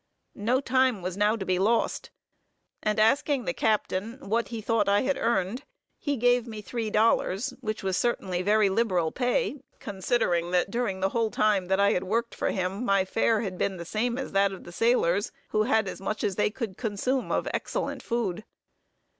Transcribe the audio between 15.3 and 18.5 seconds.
who had as much as they could consume of excellent food.